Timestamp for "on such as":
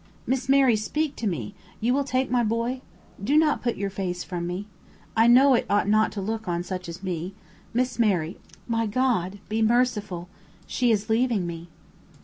6.47-7.03